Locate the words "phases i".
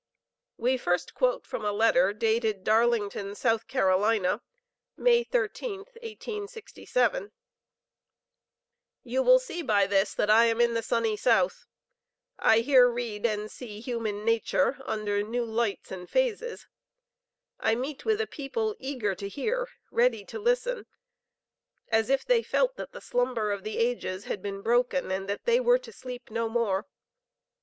16.09-17.75